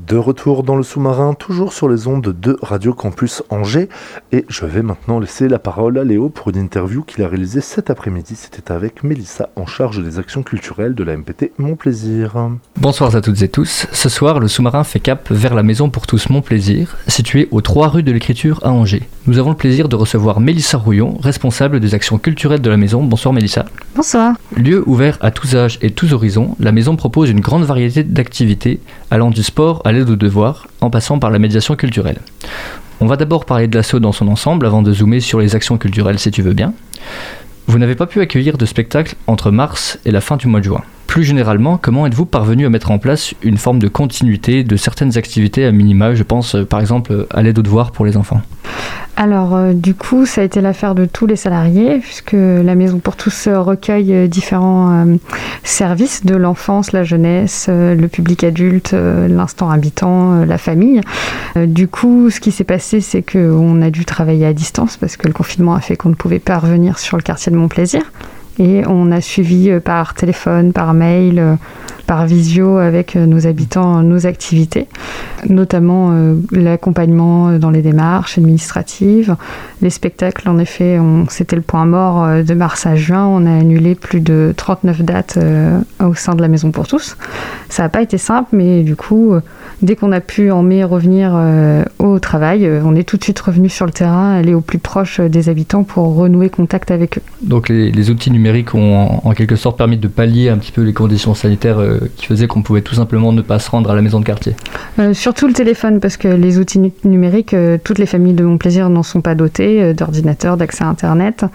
[0.08, 3.90] De retour dans le sous-marin, toujours sur les ondes de Radio Campus Angers.
[4.32, 7.60] Et je vais maintenant laisser la parole à Léo pour une interview qu'il a réalisée
[7.60, 8.36] cet après-midi.
[8.38, 12.38] C'était avec Mélissa en charge des actions culturelles de la MPT Mon Plaisir.
[12.78, 13.86] Bonsoir à toutes et tous.
[13.92, 17.60] Ce soir, le sous-marin fait cap vers la maison pour tous Mon Plaisir, située aux
[17.60, 19.10] 3 rue de l'Écriture à Angers.
[19.26, 23.04] Nous avons le plaisir de recevoir Mélissa Rouillon, responsable des actions culturelles de la maison.
[23.04, 23.66] Bonsoir Mélissa.
[23.94, 24.36] Bonsoir.
[24.56, 28.80] Lieu ouvert à tous âges et tous horizons, la maison propose une grande variété d'activités
[29.12, 32.20] allant du sport à aux devoirs, en passant par la médiation culturelle.
[33.00, 35.78] On va d'abord parler de l'assaut dans son ensemble avant de zoomer sur les actions
[35.78, 36.74] culturelles si tu veux bien.
[37.68, 40.66] Vous n'avez pas pu accueillir de spectacle entre mars et la fin du mois de
[40.66, 40.84] juin.
[41.08, 45.18] Plus généralement, comment êtes-vous parvenu à mettre en place une forme de continuité de certaines
[45.18, 48.42] activités à minima Je pense euh, par exemple à l'aide aux devoirs pour les enfants.
[49.16, 53.00] Alors, euh, du coup, ça a été l'affaire de tous les salariés, puisque la Maison
[53.00, 55.18] pour tous euh, recueille différents
[55.64, 61.02] services de l'enfance, la jeunesse, le public adulte, l'instant habitant, la famille.
[61.56, 65.28] Du coup, ce qui s'est passé, c'est qu'on a dû travailler à distance, parce que
[65.28, 68.04] le confinement a fait qu'on ne pouvait pas revenir sur le quartier de Montplaisir.
[68.60, 71.56] Et on a suivi euh, par téléphone, par mail, euh,
[72.08, 74.88] par visio avec euh, nos habitants nos activités,
[75.50, 76.14] notamment
[76.52, 79.36] l'accompagnement dans les démarches administratives,
[79.82, 80.48] les spectacles.
[80.50, 83.26] En effet, c'était le point mort de mars à juin.
[83.26, 85.40] On a annulé plus de 39 dates
[86.04, 87.18] au sein de la Maison pour tous.
[87.70, 89.34] Ça n'a pas été simple, mais du coup,
[89.82, 91.38] dès qu'on a pu en mai revenir
[92.00, 95.20] au travail, on est tout de suite revenu sur le terrain, aller au plus proche
[95.20, 97.24] des habitants pour renouer contact avec eux.
[97.42, 100.82] Donc les outils numériques ont en, en quelque sorte permis de pallier un petit peu
[100.82, 103.96] les conditions sanitaires euh, qui faisaient qu'on pouvait tout simplement ne pas se rendre à
[103.96, 104.56] la maison de quartier.
[105.00, 108.44] Euh, surtout le téléphone, parce que les outils nu- numériques, euh, toutes les familles de
[108.44, 111.46] mon plaisir n'en sont pas dotées, euh, d'ordinateur, d'accès à Internet.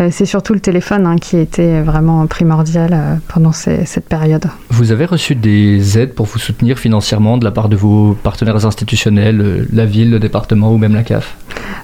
[0.00, 4.44] Euh, c'est surtout le téléphone hein, qui était vraiment primordial pendant ces- cette période.
[4.70, 8.64] Vous avez reçu des aides pour vous soutenir financièrement de la part de vos partenaires
[8.66, 11.36] institutionnels, la ville, le département ou même la CAF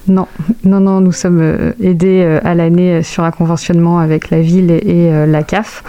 [0.08, 0.26] Non,
[0.64, 5.26] non, non, nous sommes aidés à l'année sur un conventionnement avec la ville et, euh,
[5.26, 5.82] la CAF.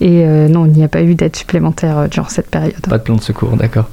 [0.00, 2.80] Et euh, non, il n'y a pas eu d'aide supplémentaire euh, durant cette période.
[2.88, 3.88] Pas de plan de secours, d'accord.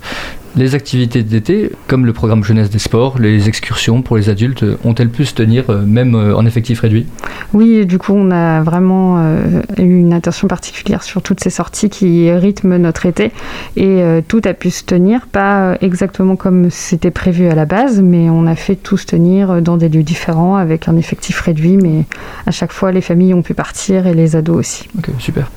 [0.57, 4.77] Les activités d'été, comme le programme jeunesse des sports, les excursions pour les adultes, euh,
[4.83, 7.07] ont-elles pu se tenir euh, même euh, en effectif réduit?
[7.53, 11.89] Oui, du coup, on a vraiment euh, eu une attention particulière sur toutes ces sorties
[11.89, 13.31] qui rythment notre été.
[13.77, 18.01] Et euh, tout a pu se tenir, pas exactement comme c'était prévu à la base,
[18.01, 21.77] mais on a fait tout se tenir dans des lieux différents avec un effectif réduit.
[21.77, 22.05] Mais
[22.45, 24.89] à chaque fois, les familles ont pu partir et les ados aussi.
[24.97, 25.49] Ok, super.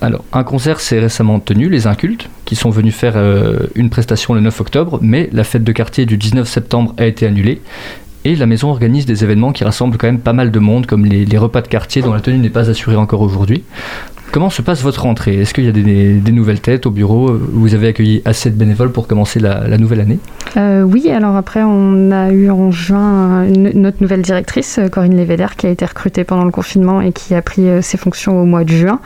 [0.00, 4.32] Alors, un concert s'est récemment tenu, les Incultes, qui sont venus faire euh, une prestation
[4.32, 7.60] le 9 octobre, mais la fête de quartier du 19 septembre a été annulée.
[8.24, 11.04] Et la maison organise des événements qui rassemblent quand même pas mal de monde, comme
[11.04, 13.64] les, les repas de quartier dont la tenue n'est pas assurée encore aujourd'hui.
[14.30, 15.40] Comment se passe votre rentrée?
[15.40, 17.32] Est-ce qu'il y a des, nouvelles têtes au bureau?
[17.32, 20.18] Vous avez accueilli assez de bénévoles pour commencer la, nouvelle année?
[20.56, 25.16] Euh, oui, alors après, on a eu en juin une- notre nouvelle directrice, euh, Corinne
[25.16, 28.40] Léveder, qui a été recrutée pendant le confinement et qui a pris euh, ses fonctions
[28.40, 29.00] au mois de juin.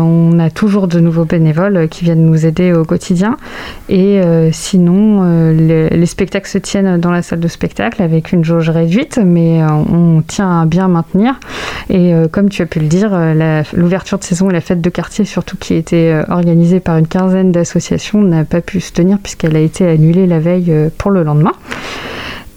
[0.00, 3.36] On a toujours de nouveaux bénévoles euh, qui viennent nous aider au quotidien.
[3.88, 8.32] Et euh, sinon, euh, les, les spectacles se tiennent dans la salle de spectacle avec
[8.32, 11.38] une jauge réduite, mais euh, on tient à bien maintenir.
[11.90, 14.71] Et euh, comme tu as pu le dire, euh, l'ouverture de saison et la fête
[14.80, 18.92] de quartier, surtout qui était euh, organisée par une quinzaine d'associations, n'a pas pu se
[18.92, 21.52] tenir puisqu'elle a été annulée la veille euh, pour le lendemain.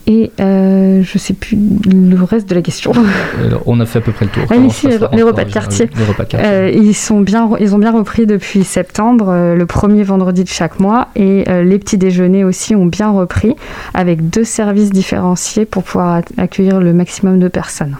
[0.08, 1.58] Et euh, je sais plus
[1.92, 2.92] le reste de la question.
[3.44, 4.44] Alors, On a fait à peu près le tour.
[4.52, 5.90] Ah, ici, les- repas de quartier.
[5.98, 6.48] Les repas de quartier.
[6.48, 10.50] Euh, ils, sont bien, ils ont bien repris depuis septembre, euh, le premier vendredi de
[10.50, 13.56] chaque mois, et les petits déjeuners aussi ont bien repris,
[13.96, 17.98] avec deux services différenciés pour pouvoir ac- accueillir le maximum de personnes.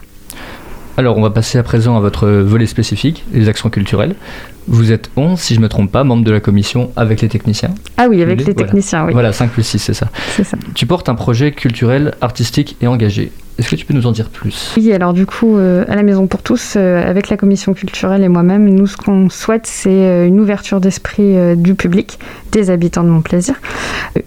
[0.98, 4.16] Alors, on va passer à présent à votre volet spécifique, les actions culturelles.
[4.68, 7.28] Vous êtes 11, si je ne me trompe pas, membres de la commission avec les
[7.28, 7.76] techniciens.
[7.98, 8.64] Ah oui, avec les Voilà.
[8.64, 9.12] techniciens, oui.
[9.14, 10.08] Voilà, 5 plus 6, c'est ça.
[10.30, 10.58] C'est ça.
[10.74, 13.32] Tu portes un projet culturel, artistique et engagé.
[13.58, 14.74] Est-ce que tu peux nous en dire plus?
[14.76, 18.22] Oui, alors du coup, euh, à la Maison pour tous, euh, avec la commission culturelle
[18.22, 22.20] et moi-même, nous, ce qu'on souhaite, c'est euh, une ouverture d'esprit du public,
[22.52, 23.56] des habitants de mon plaisir,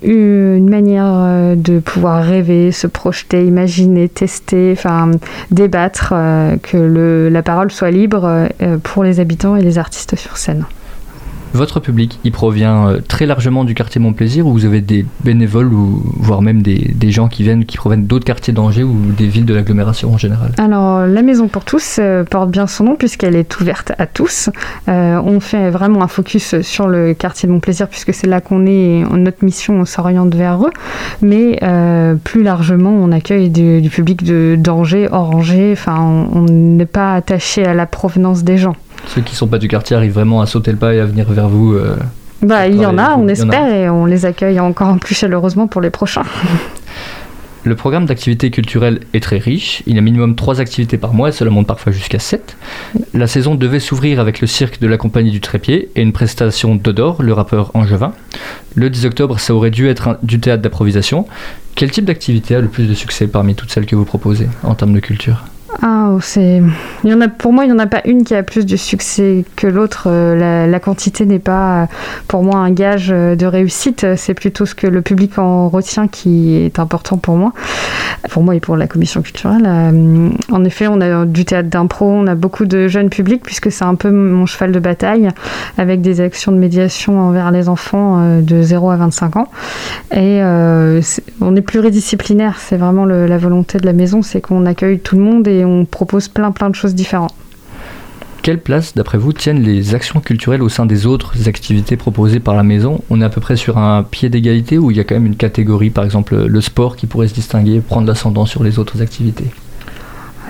[0.03, 5.11] une manière de pouvoir rêver, se projeter, imaginer, tester, enfin
[5.51, 6.15] débattre,
[6.63, 8.49] que la parole soit libre
[8.83, 10.65] pour les habitants et les artistes sur scène.
[11.55, 15.73] Votre public, il provient euh, très largement du quartier Montplaisir ou vous avez des bénévoles
[15.73, 19.47] ou voire même des, gens qui viennent, qui proviennent d'autres quartiers d'Angers ou des villes
[19.47, 20.53] de l'agglomération en général?
[20.59, 24.51] Alors, la Maison pour tous euh, porte bien son nom puisqu'elle est ouverte à tous.
[24.89, 28.67] Euh, on fait vraiment un focus sur le quartier de Montplaisir puisque c'est là qu'on
[28.67, 30.71] est notre mission s'oriente vers eux.
[31.23, 34.25] Mais euh, plus largement, on accueille du, public
[34.61, 35.73] d'Angers, hors Angers.
[35.73, 38.77] Enfin, on n'est pas attaché à la provenance des gens.
[39.07, 41.31] Ceux qui sont pas du quartier arrivent vraiment à sauter le pas et à venir
[41.31, 41.75] vers vous.
[41.75, 41.97] euh,
[42.43, 43.33] Bah, il y en a, on a.
[43.33, 46.25] espère, et on les accueille encore plus chaleureusement pour les prochains.
[47.65, 49.83] Le programme d'activités culturelles est très riche.
[49.87, 52.57] Il y a minimum 3 activités par mois et cela monte parfois jusqu'à 7.
[53.13, 56.77] La saison devait s'ouvrir avec le cirque de la compagnie du Trépied et une prestation
[56.77, 58.13] d'Odor, le rappeur angevin.
[58.75, 61.27] Le 10 octobre, ça aurait dû être un- du théâtre d'improvisation.
[61.75, 64.75] Quel type d'activité a le plus de succès parmi toutes celles que vous proposez en
[64.75, 65.45] termes de culture?
[65.83, 66.63] Ah, oh, c'est.
[67.05, 68.65] Il y en a, pour moi, il n'y en a pas une qui a plus
[68.65, 70.05] de succès que l'autre.
[70.07, 71.87] Euh, La, la quantité n'est pas, euh,
[72.27, 74.07] pour moi, un gage euh, de réussite.
[74.17, 77.53] C'est plutôt ce que le public en retient qui est important pour moi.
[78.31, 79.67] Pour moi et pour la commission culturelle.
[80.51, 83.85] En effet, on a du théâtre d'impro, on a beaucoup de jeunes publics, puisque c'est
[83.85, 85.29] un peu mon cheval de bataille,
[85.77, 89.49] avec des actions de médiation envers les enfants de 0 à 25 ans.
[90.15, 90.41] Et
[91.41, 92.57] on est pluridisciplinaire.
[92.59, 95.58] C'est vraiment le- la volonté de la maison, c'est qu'on accueille tout le monde et
[95.65, 97.35] on propose plein plein de choses différentes.
[98.43, 102.55] Quelle place, d'après vous, tiennent les actions culturelles au sein des autres activités proposées par
[102.55, 103.03] la maison?
[103.11, 105.27] On est à peu près sur un pied d'égalité ou il y a quand même
[105.27, 109.03] une catégorie, par exemple le sport, qui pourrait se distinguer, prendre l'ascendant sur les autres
[109.03, 109.51] activités?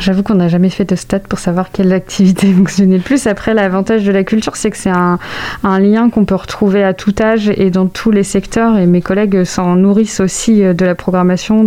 [0.00, 3.26] J'avoue qu'on n'a jamais fait de stats pour savoir quelle activité fonctionnait le plus.
[3.26, 5.18] Après, l'avantage de la culture, c'est que c'est un,
[5.64, 8.78] lien qu'on peut retrouver à tout âge et dans tous les secteurs.
[8.78, 11.66] Et mes collègues s'en nourrissent aussi euh, de la programmation.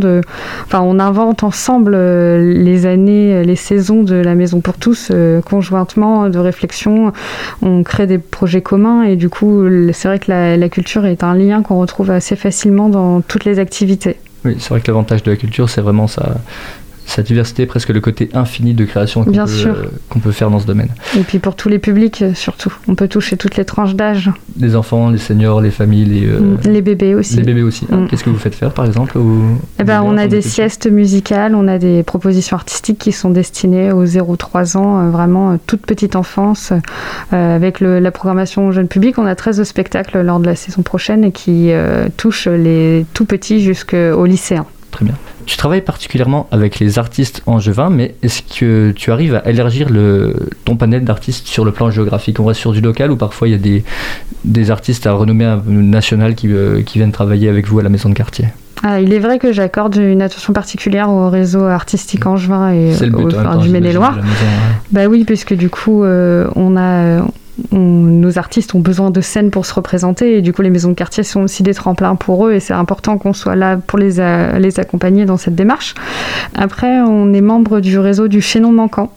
[0.66, 5.12] Enfin, on invente ensemble euh, les années, euh, les saisons de la Maison pour tous,
[5.46, 7.12] conjointement, de réflexion.
[7.62, 9.64] On crée des projets communs et du coup,
[9.94, 13.60] c'est vrai que la, culture est un lien qu'on retrouve assez facilement dans toutes les
[13.60, 14.18] activités.
[14.46, 16.38] Oui, c'est vrai que l'avantage de la culture, c'est vraiment sa,
[17.06, 19.74] sa diversité, presque le côté infini de création qu'on peut, euh,
[20.10, 20.90] qu'on peut faire dans ce domaine.
[21.18, 22.72] Et puis pour tous les publics, euh, surtout.
[22.88, 24.32] On peut toucher toutes les tranches d'âge.
[24.60, 27.36] Les enfants, les seniors, les familles, les, euh, Mm, les bébés aussi.
[27.36, 27.86] les bébés aussi.
[27.90, 28.08] Mm.
[28.08, 29.18] Qu'est-ce que vous faites faire, par exemple
[29.80, 33.92] Eh ben, on a des siestes musicales, on a des propositions artistiques qui sont destinées
[33.92, 36.72] aux 0-3 ans, euh, vraiment toute petite enfance.
[37.34, 40.82] Euh, avec le- la programmation jeune public, on a 13 spectacles lors de la saison
[40.82, 41.72] prochaine et qui
[42.18, 44.66] touchent les tout petits jusqu'aux lycéens.
[44.92, 45.16] Très bien.
[45.46, 50.36] Tu travailles particulièrement avec les artistes angevins, mais est-ce que tu arrives à élargir le,
[50.66, 52.40] ton panel d'artistes sur le plan géographique?
[52.40, 53.84] On reste sur du local ou parfois il y a des,
[54.44, 58.10] des artistes à renommée nationale qui, euh, qui viennent travailler avec vous à la maison
[58.10, 58.48] de quartier?
[58.84, 63.28] Ah, il est vrai que j'accorde une attention particulière au réseau artistique angevin et au,
[63.28, 64.16] enfin, du Maine-et-Loire.
[64.16, 64.24] ouais.
[64.92, 67.22] Bah oui, puisque du coup, euh, on a,
[67.72, 70.94] nos artistes ont besoin de scènes pour se représenter et du coup, les maisons de
[70.96, 74.20] quartier sont aussi des tremplins pour eux et c'est important qu'on soit là pour les,
[74.20, 75.94] a- les accompagner dans cette démarche.
[76.56, 79.12] Après, on est membre du réseau du Chaînon Manquant,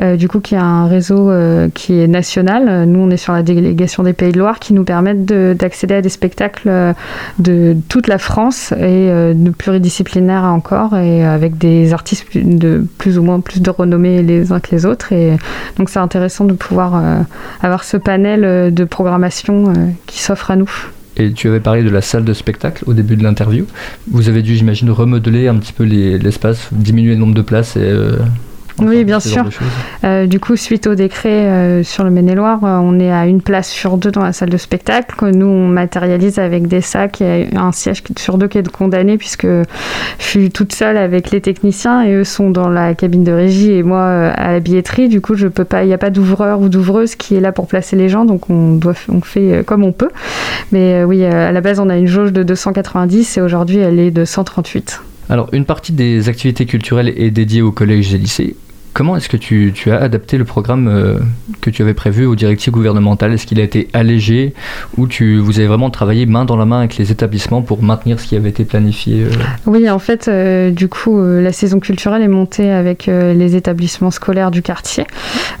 [0.00, 2.86] euh, du coup, qui est un réseau euh, qui est national.
[2.86, 5.94] Nous, on est sur la délégation des Pays de Loire qui nous permettent de- d'accéder
[5.94, 6.92] à des spectacles euh,
[7.38, 8.76] de toute la France et
[9.10, 14.22] euh, de pluridisciplinaires encore et avec des artistes de plus ou moins plus de renommée
[14.22, 15.36] les uns que les autres et
[15.78, 17.18] donc c'est intéressant de pouvoir euh,
[17.84, 19.72] ce panel euh, de programmation euh,
[20.06, 20.70] qui s'offre à nous.
[21.18, 23.64] Et tu avais parlé de la salle de spectacle au début de l'interview.
[24.10, 27.76] Vous avez dû, j'imagine, remodeler un petit peu les- l'espace, diminuer le nombre de places
[27.76, 27.80] et.
[27.80, 28.16] euh,
[28.80, 29.44] Oui, bien sûr.
[30.04, 33.40] Euh, du coup, suite au décret euh, sur le Maine-et-Loire, euh, on est à une
[33.40, 35.30] place sur deux dans la salle de spectacle.
[35.30, 39.46] Nous, on matérialise avec des sacs et un siège sur deux qui est condamné, puisque
[39.46, 39.64] je
[40.18, 43.82] suis toute seule avec les techniciens et eux sont dans la cabine de régie et
[43.82, 45.08] moi à la billetterie.
[45.08, 47.52] Du coup, je peux pas, il n'y a pas d'ouvreur ou d'ouvreuse qui est là
[47.52, 50.10] pour placer les gens, donc on doit, on fait comme on peut.
[50.72, 54.10] Mais oui, à la base, on a une jauge de 290 et aujourd'hui, elle est
[54.10, 55.00] de 138.
[55.28, 58.56] Alors, une partie des activités culturelles est dédiée au collège et lycée.
[58.96, 61.18] Comment est-ce que tu, as adapté le programme euh,
[61.60, 64.54] que tu avais prévu aux directives gouvernementales Est-ce qu'il a été allégé
[64.96, 68.18] ou tu, vous avez vraiment travaillé main dans la main avec les établissements pour maintenir
[68.18, 69.30] ce qui avait été planifié euh?
[69.66, 74.50] Oui, en fait, euh, du coup, la saison culturelle est montée avec les établissements scolaires
[74.50, 75.04] du quartier,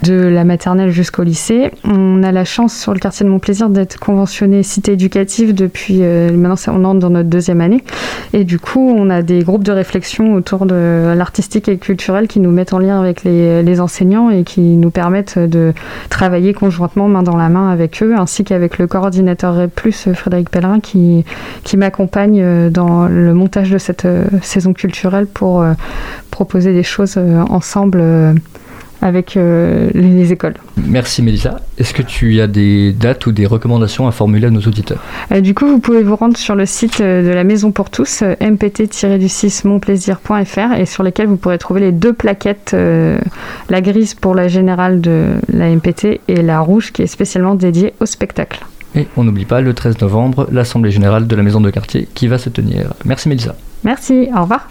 [0.02, 1.70] de la maternelle jusqu'au lycée.
[1.84, 6.56] On a la chance sur le quartier de Montplaisir d'être conventionné cité éducative depuis maintenant,
[6.68, 7.84] on entre dans notre deuxième année.
[8.32, 12.40] Et du coup, on a des groupes de réflexion autour de l'artistique et culturel qui
[12.40, 15.74] nous mettent en lien avec les, enseignants et qui nous permettent de
[16.08, 20.80] travailler conjointement main dans la main avec eux, ainsi qu'avec le coordinateur REP+, Frédéric Pellerin,
[20.80, 21.24] qui,
[21.76, 25.74] m'accompagne euh, dans le montage de cette euh, saison culturelle pour euh,
[26.36, 28.34] proposer des choses euh, ensemble euh,
[29.02, 30.54] avec euh, les, les écoles.
[30.76, 31.60] Merci Mélissa.
[31.78, 35.02] Est-ce que tu as des dates ou des recommandations à formuler à nos auditeurs?
[35.32, 37.90] Euh, du coup, vous pouvez vous rendre sur le site euh, de la Maison pour
[37.90, 43.18] tous, euh, mpt-du6 monplaisir.fr, et sur lesquels vous pourrez trouver les deux plaquettes, euh,
[43.68, 47.94] la grise pour la générale de la MPT et la rouge qui est spécialement dédiée
[48.00, 48.64] au spectacle.
[48.94, 52.28] Et on n'oublie pas le 13 novembre, l'Assemblée Générale de la Maison de Quartier qui
[52.28, 52.94] va se tenir.
[53.04, 53.54] Merci Mélissa.
[53.84, 54.68] Merci, au revoir.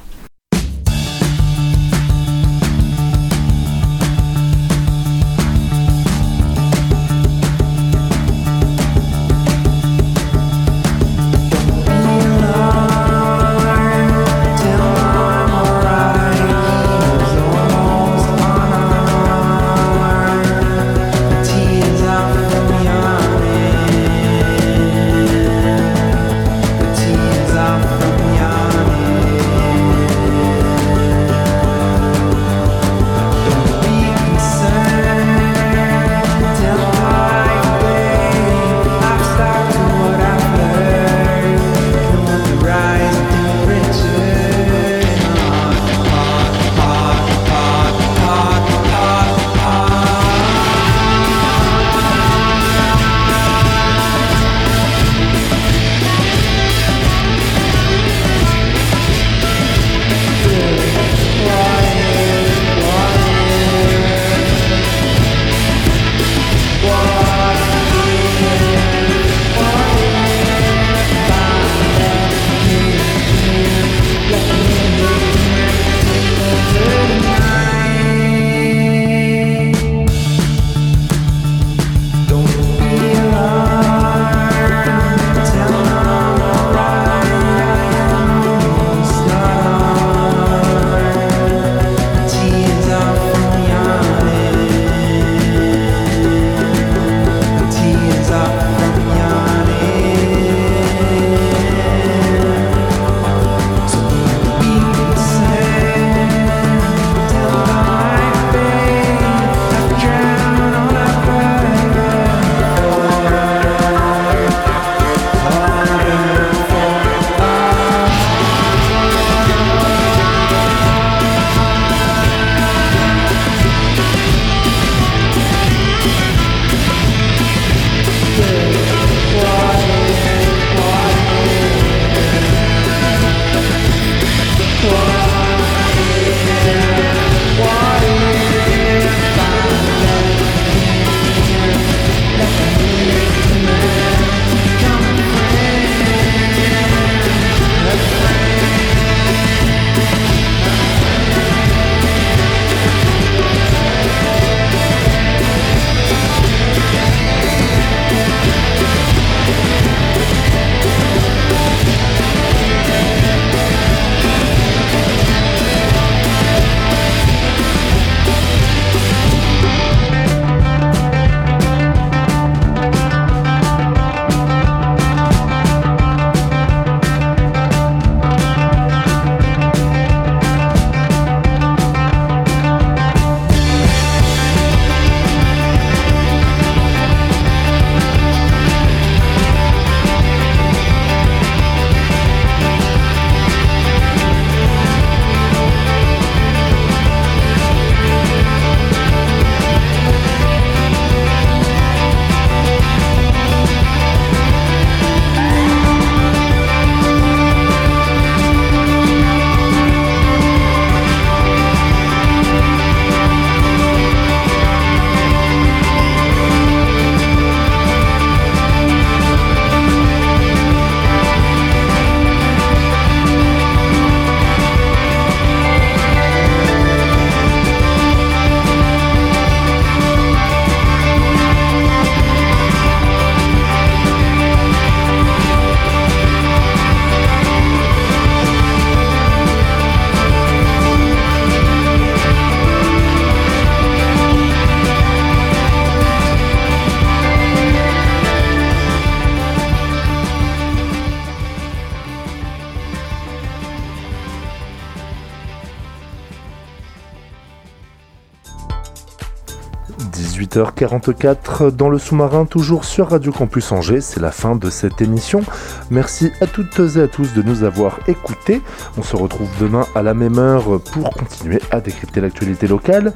[260.76, 264.02] 18h44 dans le sous-marin, toujours sur Radio Campus Angers.
[264.02, 265.42] C'est la fin de cette émission.
[265.90, 268.62] Merci à toutes et à tous de nous avoir écoutés.
[268.98, 273.14] On se retrouve demain à la même heure pour continuer à décrypter l'actualité locale.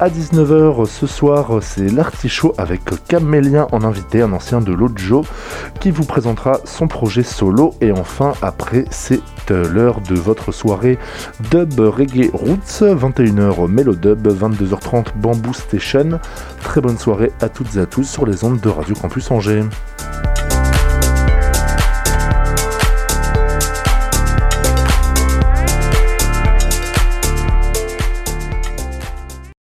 [0.00, 5.24] À 19h ce soir, c'est l'artichaut avec Camélien en invité, un ancien de l'Ojo,
[5.80, 7.74] qui vous présentera son projet solo.
[7.80, 10.98] Et enfin, après, c'est l'heure de votre soirée
[11.50, 16.20] dub reggae roots, 21h mélodub, 22h30 bamboo station.
[16.62, 19.64] Très bonne soirée à toutes et à tous sur les ondes de Radio Campus Angers.